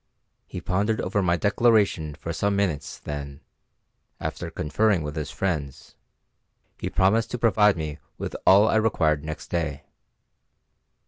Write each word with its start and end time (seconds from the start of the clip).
He 0.47 0.61
pondered 0.61 0.99
over 0.99 1.21
my 1.21 1.37
declaration 1.37 2.15
for 2.15 2.33
some 2.33 2.55
minutes, 2.55 2.97
then, 2.97 3.41
after 4.19 4.49
conferring 4.49 5.03
with 5.03 5.15
his 5.15 5.29
friends, 5.29 5.95
he 6.79 6.89
promised 6.89 7.29
to 7.29 7.37
provide 7.37 7.77
me 7.77 7.99
with 8.17 8.35
all 8.43 8.67
I 8.67 8.77
required 8.77 9.23
next 9.23 9.49
day. 9.51 9.83